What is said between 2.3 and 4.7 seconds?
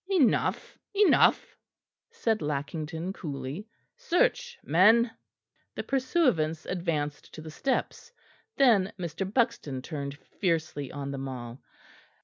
Lackington coolly. "Search,